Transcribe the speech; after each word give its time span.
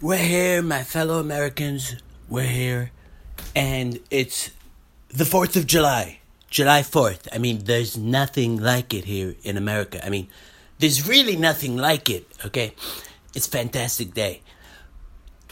We're 0.00 0.16
here, 0.18 0.62
my 0.62 0.84
fellow 0.84 1.18
Americans. 1.18 1.96
We're 2.28 2.44
here. 2.44 2.92
And 3.56 3.98
it's 4.12 4.52
the 5.08 5.24
4th 5.24 5.56
of 5.56 5.66
July. 5.66 6.20
July 6.48 6.82
4th. 6.82 7.26
I 7.32 7.38
mean, 7.38 7.64
there's 7.64 7.98
nothing 7.98 8.62
like 8.62 8.94
it 8.94 9.06
here 9.06 9.34
in 9.42 9.56
America. 9.56 9.98
I 10.06 10.08
mean, 10.08 10.28
there's 10.78 11.08
really 11.08 11.34
nothing 11.34 11.76
like 11.76 12.08
it, 12.08 12.28
okay? 12.44 12.74
It's 13.34 13.48
fantastic 13.48 14.14
day. 14.14 14.42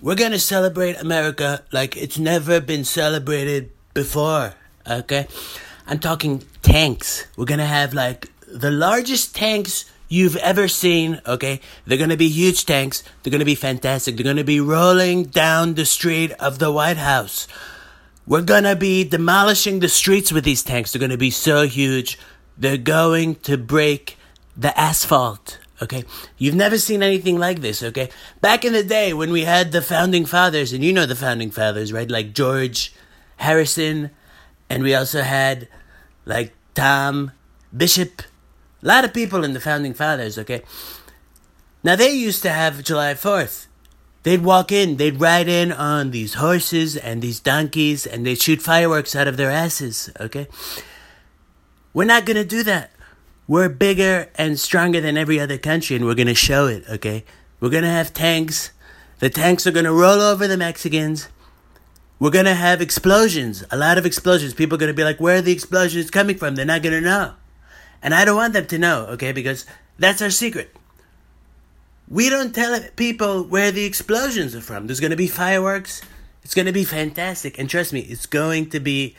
We're 0.00 0.16
gonna 0.16 0.40
celebrate 0.40 1.00
America 1.00 1.62
like 1.70 1.96
it's 1.96 2.18
never 2.18 2.60
been 2.60 2.82
celebrated 2.82 3.70
before, 3.94 4.54
okay? 4.90 5.28
I'm 5.86 6.00
talking 6.00 6.42
tanks. 6.62 7.28
We're 7.36 7.44
gonna 7.44 7.64
have 7.64 7.94
like 7.94 8.28
the 8.48 8.72
largest 8.72 9.36
tanks 9.36 9.84
you've 10.12 10.36
ever 10.36 10.68
seen, 10.68 11.22
okay? 11.26 11.58
They're 11.86 11.96
gonna 11.96 12.18
be 12.18 12.28
huge 12.28 12.66
tanks. 12.66 13.02
They're 13.22 13.30
gonna 13.30 13.46
be 13.46 13.54
fantastic. 13.54 14.14
They're 14.14 14.24
gonna 14.24 14.44
be 14.44 14.60
rolling 14.60 15.24
down 15.24 15.72
the 15.72 15.86
street 15.86 16.32
of 16.32 16.58
the 16.58 16.70
White 16.70 16.98
House. 16.98 17.48
We're 18.26 18.42
gonna 18.42 18.76
be 18.76 19.04
demolishing 19.04 19.80
the 19.80 19.88
streets 19.88 20.30
with 20.30 20.44
these 20.44 20.62
tanks. 20.62 20.92
They're 20.92 21.00
gonna 21.00 21.16
be 21.16 21.30
so 21.30 21.66
huge. 21.66 22.18
They're 22.58 22.76
going 22.76 23.36
to 23.36 23.56
break 23.56 24.18
the 24.54 24.78
asphalt. 24.78 25.58
Okay, 25.80 26.04
you've 26.36 26.54
never 26.54 26.76
seen 26.76 27.02
anything 27.02 27.38
like 27.38 27.62
this. 27.62 27.82
Okay, 27.82 28.10
back 28.42 28.66
in 28.66 28.74
the 28.74 28.84
day 28.84 29.14
when 29.14 29.32
we 29.32 29.44
had 29.44 29.72
the 29.72 29.80
founding 29.80 30.26
fathers, 30.26 30.74
and 30.74 30.84
you 30.84 30.92
know 30.92 31.06
the 31.06 31.16
founding 31.16 31.50
fathers, 31.50 31.90
right? 31.90 32.10
Like 32.10 32.34
George 32.34 32.94
Harrison, 33.38 34.10
and 34.68 34.82
we 34.82 34.94
also 34.94 35.22
had 35.22 35.68
like 36.26 36.52
Tom 36.74 37.32
Bishop, 37.74 38.22
a 38.82 38.86
lot 38.86 39.04
of 39.04 39.14
people 39.14 39.44
in 39.44 39.52
the 39.52 39.60
founding 39.60 39.94
fathers. 39.94 40.38
Okay, 40.38 40.62
now 41.82 41.96
they 41.96 42.12
used 42.12 42.42
to 42.42 42.50
have 42.50 42.82
July 42.82 43.14
Fourth. 43.14 43.68
They'd 44.24 44.44
walk 44.44 44.70
in, 44.70 44.98
they'd 44.98 45.20
ride 45.20 45.48
in 45.48 45.72
on 45.72 46.12
these 46.12 46.34
horses 46.34 46.96
and 46.96 47.20
these 47.20 47.40
donkeys, 47.40 48.06
and 48.06 48.24
they'd 48.24 48.40
shoot 48.40 48.62
fireworks 48.62 49.16
out 49.16 49.26
of 49.26 49.36
their 49.36 49.50
asses. 49.50 50.10
Okay, 50.20 50.46
we're 51.92 52.04
not 52.04 52.24
gonna 52.24 52.44
do 52.44 52.62
that. 52.62 52.92
We're 53.48 53.68
bigger 53.68 54.30
and 54.36 54.58
stronger 54.58 55.00
than 55.00 55.18
every 55.18 55.40
other 55.40 55.58
country, 55.58 55.96
and 55.96 56.04
we're 56.04 56.14
to 56.28 56.34
show 56.34 56.66
it, 56.66 56.84
okay? 56.88 57.24
We're 57.60 57.70
to 57.82 57.90
have 57.90 58.14
tanks. 58.14 58.70
The 59.18 59.28
tanks 59.30 59.66
are 59.66 59.72
to 59.84 59.92
roll 59.92 60.20
over 60.20 60.46
the 60.46 60.56
Mexicans. 60.56 61.28
We're 62.18 62.30
to 62.46 62.54
have 62.54 62.80
explosions, 62.80 63.64
a 63.70 63.76
lot 63.76 63.98
of 63.98 64.06
explosions. 64.06 64.54
People 64.54 64.76
are 64.76 64.78
to 64.88 64.94
be 64.94 65.04
like, 65.04 65.20
where 65.20 65.38
are 65.38 65.42
the 65.42 65.52
explosions 65.52 66.10
coming 66.10 66.38
from? 66.38 66.54
They're 66.54 66.64
not 66.64 66.82
to 66.94 67.00
know. 67.00 67.34
And 68.02 68.14
I 68.14 68.24
don't 68.24 68.36
want 68.36 68.52
them 68.52 68.66
to 68.66 68.78
know, 68.78 69.06
okay? 69.10 69.32
Because 69.32 69.64
that's 69.98 70.20
our 70.20 70.30
secret. 70.30 70.74
We 72.08 72.28
don't 72.28 72.54
tell 72.54 72.78
people 72.96 73.44
where 73.44 73.70
the 73.70 73.84
explosions 73.84 74.54
are 74.54 74.60
from. 74.60 74.86
There's 74.86 75.00
going 75.00 75.12
to 75.12 75.16
be 75.16 75.28
fireworks. 75.28 76.02
It's 76.42 76.54
going 76.54 76.66
to 76.66 76.72
be 76.72 76.84
fantastic. 76.84 77.58
And 77.58 77.70
trust 77.70 77.92
me, 77.92 78.00
it's 78.00 78.26
going 78.26 78.70
to 78.70 78.80
be 78.80 79.14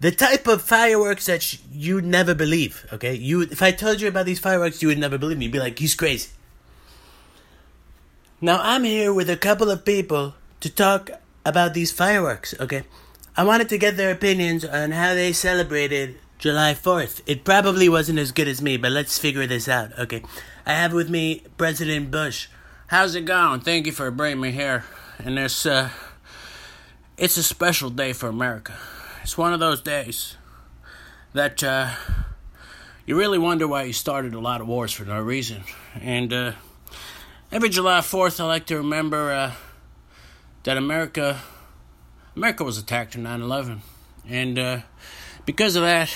the 0.00 0.12
type 0.12 0.46
of 0.46 0.62
fireworks 0.62 1.26
that 1.26 1.42
sh- 1.42 1.58
you'd 1.72 2.04
never 2.04 2.34
believe. 2.34 2.86
Okay, 2.92 3.14
you 3.14 3.42
if 3.42 3.62
I 3.62 3.72
told 3.72 4.00
you 4.00 4.08
about 4.08 4.26
these 4.26 4.38
fireworks, 4.38 4.82
you 4.82 4.88
would 4.88 4.98
never 4.98 5.18
believe 5.18 5.38
me. 5.38 5.46
You'd 5.46 5.52
be 5.52 5.58
like, 5.58 5.78
he's 5.78 5.94
crazy. 5.94 6.30
Now 8.40 8.60
I'm 8.62 8.84
here 8.84 9.12
with 9.12 9.30
a 9.30 9.36
couple 9.36 9.70
of 9.70 9.84
people 9.84 10.34
to 10.60 10.70
talk 10.70 11.10
about 11.44 11.74
these 11.74 11.90
fireworks. 11.90 12.54
Okay, 12.60 12.84
I 13.36 13.44
wanted 13.44 13.68
to 13.70 13.78
get 13.78 13.96
their 13.96 14.12
opinions 14.12 14.64
on 14.64 14.92
how 14.92 15.14
they 15.14 15.32
celebrated 15.32 16.18
July 16.38 16.74
Fourth. 16.74 17.22
It 17.26 17.44
probably 17.44 17.88
wasn't 17.88 18.18
as 18.18 18.30
good 18.30 18.46
as 18.48 18.60
me, 18.60 18.76
but 18.76 18.92
let's 18.92 19.18
figure 19.18 19.46
this 19.46 19.68
out. 19.68 19.98
Okay, 19.98 20.22
I 20.66 20.74
have 20.74 20.92
with 20.92 21.08
me 21.08 21.42
President 21.56 22.10
Bush. 22.10 22.48
How's 22.88 23.14
it 23.14 23.24
going? 23.24 23.60
Thank 23.60 23.86
you 23.86 23.92
for 23.92 24.10
bringing 24.10 24.40
me 24.40 24.50
here. 24.52 24.84
And 25.18 25.38
this, 25.38 25.64
uh, 25.64 25.90
it's 27.16 27.36
a 27.36 27.42
special 27.42 27.88
day 27.88 28.12
for 28.12 28.28
America. 28.28 28.74
It's 29.22 29.38
one 29.38 29.54
of 29.54 29.60
those 29.60 29.80
days 29.80 30.36
that 31.32 31.64
uh, 31.64 31.90
you 33.06 33.16
really 33.16 33.38
wonder 33.38 33.66
why 33.66 33.84
you 33.84 33.92
started 33.92 34.34
a 34.34 34.40
lot 34.40 34.60
of 34.60 34.68
wars 34.68 34.92
for 34.92 35.04
no 35.04 35.20
reason. 35.20 35.64
And 36.00 36.32
uh, 36.32 36.52
every 37.50 37.70
July 37.70 38.00
4th, 38.00 38.40
I 38.40 38.44
like 38.44 38.66
to 38.66 38.76
remember 38.76 39.32
uh, 39.32 39.52
that 40.64 40.76
America 40.76 41.40
America 42.36 42.62
was 42.62 42.76
attacked 42.76 43.14
in 43.14 43.22
9 43.22 43.40
11. 43.40 43.80
And 44.28 44.58
uh, 44.58 44.80
because 45.46 45.76
of 45.76 45.82
that, 45.82 46.14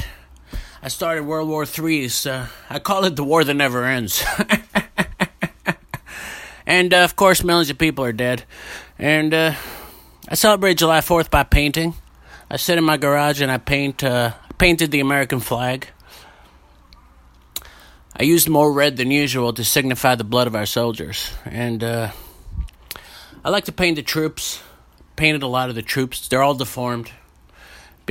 I 0.82 0.88
started 0.88 1.24
World 1.24 1.48
War 1.48 1.64
III. 1.64 2.10
Uh, 2.26 2.46
I 2.68 2.78
call 2.78 3.04
it 3.04 3.16
the 3.16 3.24
war 3.24 3.44
that 3.44 3.54
never 3.54 3.84
ends. 3.84 4.22
and 6.66 6.92
uh, 6.92 7.04
of 7.04 7.16
course, 7.16 7.42
millions 7.42 7.70
of 7.70 7.78
people 7.78 8.04
are 8.04 8.12
dead. 8.12 8.44
And 8.98 9.32
I 9.32 10.34
celebrate 10.34 10.74
July 10.74 11.00
4th 11.00 11.30
by 11.30 11.44
painting. 11.44 11.94
I 12.50 12.56
sit 12.56 12.78
in 12.78 12.84
my 12.84 12.96
garage 12.96 13.40
and 13.40 13.50
I 13.50 13.58
paint 13.58 14.02
uh, 14.02 14.32
painted 14.58 14.90
the 14.90 15.00
American 15.00 15.40
flag. 15.40 15.88
I 18.16 18.24
used 18.24 18.48
more 18.48 18.72
red 18.72 18.96
than 18.96 19.10
usual 19.10 19.52
to 19.52 19.64
signify 19.64 20.16
the 20.16 20.24
blood 20.24 20.46
of 20.46 20.54
our 20.54 20.66
soldiers, 20.66 21.32
and 21.44 21.82
uh, 21.82 22.10
I 23.44 23.50
like 23.50 23.64
to 23.66 23.72
paint 23.72 23.96
the 23.96 24.02
troops. 24.02 24.60
Painted 25.16 25.42
a 25.42 25.46
lot 25.46 25.68
of 25.68 25.74
the 25.74 25.82
troops. 25.82 26.28
They're 26.28 26.42
all 26.42 26.54
deformed 26.54 27.10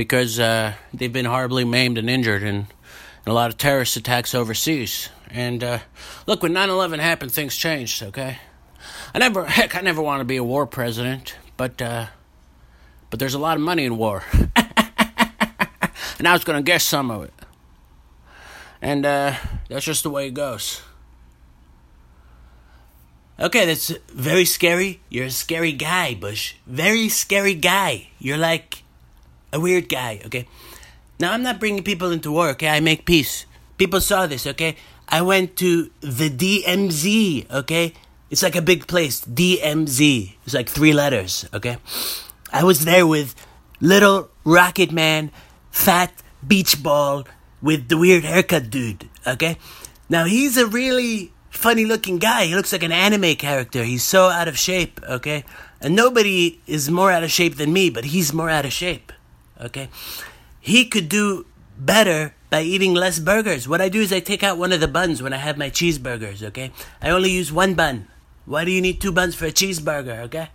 because 0.00 0.40
uh, 0.40 0.72
they've 0.94 1.12
been 1.12 1.26
horribly 1.26 1.62
maimed 1.62 1.98
and 1.98 2.08
injured 2.08 2.42
in, 2.42 2.56
in, 2.56 2.66
a 3.26 3.34
lot 3.34 3.50
of 3.50 3.58
terrorist 3.58 3.98
attacks 3.98 4.34
overseas. 4.34 5.10
And 5.28 5.62
uh, 5.62 5.80
look, 6.26 6.42
when 6.42 6.54
9/11 6.54 7.00
happened, 7.00 7.32
things 7.32 7.54
changed. 7.54 8.02
Okay, 8.04 8.38
I 9.12 9.18
never, 9.18 9.44
heck, 9.58 9.76
I 9.76 9.82
never 9.82 10.00
want 10.00 10.22
to 10.22 10.24
be 10.24 10.38
a 10.38 10.42
war 10.42 10.66
president, 10.66 11.36
but 11.58 11.82
uh, 11.82 12.06
but 13.10 13.18
there's 13.18 13.34
a 13.34 13.38
lot 13.38 13.58
of 13.58 13.62
money 13.62 13.84
in 13.84 13.98
war. 13.98 14.24
and 14.56 16.26
I 16.26 16.32
was 16.32 16.44
going 16.44 16.56
to 16.56 16.62
guess 16.62 16.82
some 16.82 17.10
of 17.10 17.24
it. 17.24 17.34
And 18.80 19.04
uh, 19.04 19.34
that's 19.68 19.84
just 19.84 20.02
the 20.02 20.08
way 20.08 20.28
it 20.28 20.32
goes. 20.32 20.80
Okay, 23.38 23.66
that's 23.66 23.92
very 24.14 24.46
scary. 24.46 25.02
You're 25.10 25.26
a 25.26 25.30
scary 25.30 25.72
guy, 25.72 26.14
Bush. 26.14 26.54
Very 26.66 27.10
scary 27.10 27.52
guy. 27.52 28.08
You're 28.18 28.38
like 28.38 28.82
a 29.52 29.60
weird 29.60 29.88
guy, 29.88 30.20
okay? 30.26 30.46
Now, 31.18 31.32
I'm 31.32 31.42
not 31.42 31.60
bringing 31.60 31.82
people 31.82 32.10
into 32.10 32.32
war, 32.32 32.50
okay? 32.50 32.68
I 32.68 32.80
make 32.80 33.04
peace. 33.04 33.46
People 33.76 34.00
saw 34.00 34.26
this, 34.26 34.46
okay? 34.46 34.76
I 35.08 35.22
went 35.22 35.56
to 35.56 35.90
the 36.00 36.30
DMZ, 36.30 37.50
okay? 37.50 37.92
It's 38.30 38.42
like 38.42 38.56
a 38.56 38.62
big 38.62 38.86
place, 38.86 39.24
DMZ. 39.24 40.34
It's 40.44 40.54
like 40.54 40.68
three 40.68 40.92
letters, 40.92 41.46
okay? 41.52 41.78
I 42.52 42.64
was 42.64 42.84
there 42.84 43.06
with 43.06 43.34
little 43.80 44.30
Rocket 44.44 44.92
Man, 44.92 45.30
fat 45.70 46.12
beach 46.46 46.82
ball 46.82 47.26
with 47.60 47.88
the 47.88 47.98
weird 47.98 48.24
haircut 48.24 48.70
dude, 48.70 49.08
okay? 49.26 49.56
Now 50.08 50.24
he's 50.24 50.56
a 50.56 50.66
really 50.66 51.32
funny 51.50 51.84
looking 51.84 52.18
guy. 52.18 52.46
He 52.46 52.54
looks 52.54 52.72
like 52.72 52.82
an 52.82 52.92
anime 52.92 53.34
character. 53.34 53.84
He's 53.84 54.04
so 54.04 54.28
out 54.28 54.48
of 54.48 54.58
shape, 54.58 55.00
okay? 55.08 55.44
And 55.80 55.96
nobody 55.96 56.60
is 56.66 56.90
more 56.90 57.10
out 57.10 57.24
of 57.24 57.30
shape 57.30 57.56
than 57.56 57.72
me, 57.72 57.90
but 57.90 58.06
he's 58.06 58.32
more 58.32 58.50
out 58.50 58.64
of 58.64 58.72
shape, 58.72 59.12
okay? 59.60 59.88
He 60.60 60.84
could 60.84 61.08
do 61.08 61.46
better 61.78 62.34
by 62.50 62.62
eating 62.62 62.94
less 62.94 63.18
burgers. 63.18 63.68
What 63.68 63.80
I 63.80 63.88
do 63.88 64.00
is 64.00 64.12
I 64.12 64.20
take 64.20 64.42
out 64.42 64.58
one 64.58 64.72
of 64.72 64.80
the 64.80 64.88
buns 64.88 65.22
when 65.22 65.32
I 65.32 65.38
have 65.38 65.56
my 65.56 65.70
cheeseburgers, 65.70 66.42
okay? 66.42 66.72
I 67.00 67.10
only 67.10 67.30
use 67.30 67.52
one 67.52 67.74
bun. 67.74 68.08
Why 68.44 68.64
do 68.64 68.70
you 68.70 68.80
need 68.80 69.00
two 69.00 69.12
buns 69.12 69.34
for 69.34 69.46
a 69.46 69.52
cheeseburger, 69.52 70.18
okay? 70.24 70.48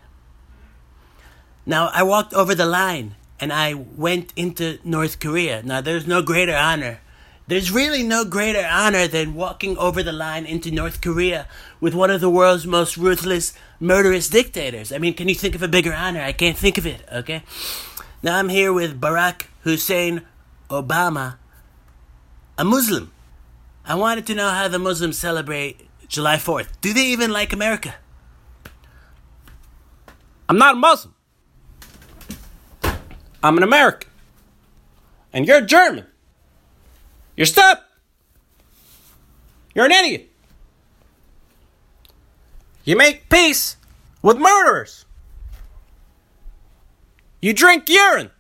Now, 1.65 1.89
I 1.93 2.03
walked 2.03 2.33
over 2.33 2.53
the 2.53 2.65
line 2.65 3.15
and 3.39 3.51
I 3.51 3.73
went 3.73 4.33
into 4.35 4.77
North 4.83 5.19
Korea. 5.19 5.63
Now, 5.63 5.81
there's 5.81 6.05
no 6.05 6.21
greater 6.21 6.55
honor. 6.55 6.99
There's 7.47 7.71
really 7.71 8.03
no 8.03 8.25
greater 8.25 8.67
honor 8.69 9.07
than 9.07 9.35
walking 9.35 9.77
over 9.77 10.01
the 10.01 10.11
line 10.11 10.45
into 10.45 10.71
North 10.71 10.99
Korea 10.99 11.47
with 11.79 11.93
one 11.93 12.09
of 12.09 12.19
the 12.19 12.29
world's 12.29 12.65
most 12.65 12.97
ruthless, 12.97 13.53
murderous 13.79 14.29
dictators. 14.29 14.91
I 14.91 14.97
mean, 14.97 15.13
can 15.13 15.29
you 15.29 15.35
think 15.35 15.53
of 15.53 15.61
a 15.61 15.67
bigger 15.67 15.93
honor? 15.93 16.21
I 16.21 16.31
can't 16.31 16.57
think 16.57 16.77
of 16.77 16.87
it, 16.87 17.07
okay? 17.11 17.43
Now, 18.23 18.37
I'm 18.37 18.49
here 18.49 18.73
with 18.73 18.99
Barack 18.99 19.47
Hussein 19.61 20.21
Obama, 20.69 21.35
a 22.57 22.63
Muslim. 22.63 23.11
I 23.85 23.95
wanted 23.95 24.25
to 24.27 24.35
know 24.35 24.49
how 24.49 24.67
the 24.67 24.79
Muslims 24.79 25.17
celebrate 25.17 25.87
July 26.07 26.37
4th. 26.37 26.69
Do 26.81 26.93
they 26.93 27.05
even 27.05 27.31
like 27.31 27.53
America? 27.53 27.95
I'm 30.49 30.57
not 30.57 30.75
a 30.75 30.77
Muslim. 30.77 31.13
I'm 33.43 33.57
an 33.57 33.63
American. 33.63 34.09
And 35.33 35.47
you're 35.47 35.61
German. 35.61 36.05
You're 37.35 37.45
stupid. 37.45 37.83
You're 39.75 39.85
an 39.85 39.91
idiot. 39.91 40.31
You 42.85 42.95
make 42.95 43.29
peace 43.29 43.77
with 44.21 44.37
murderers. 44.37 45.05
You 47.45 47.53
drink 47.53 47.87
urine. 47.89 48.31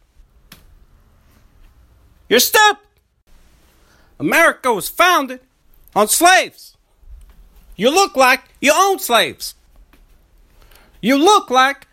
You're 2.27 2.39
stupid. 2.39 2.87
America 4.19 4.73
was 4.73 4.89
founded 4.89 5.41
on 5.95 6.07
slaves. 6.07 6.75
You 7.75 7.91
look 7.91 8.15
like 8.15 8.41
you 8.59 8.71
own 8.75 8.97
slaves. 8.97 9.53
You 11.01 11.17
look 11.17 11.51
like 11.51 11.85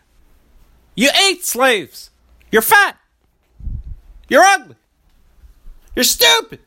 you 0.94 1.11
ate 1.29 1.44
slaves. 1.44 2.09
You're 2.50 2.62
fat. 2.62 2.97
You're 4.31 4.44
ugly. 4.44 4.76
You're 5.94 6.05
stupid. 6.05 6.61